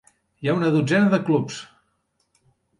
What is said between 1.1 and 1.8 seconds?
de clubs.